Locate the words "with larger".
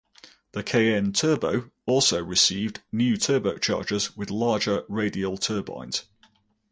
4.17-4.83